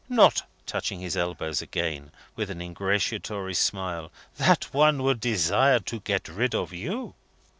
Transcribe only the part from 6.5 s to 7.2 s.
of you."